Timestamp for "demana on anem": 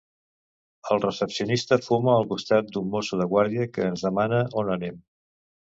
4.09-5.01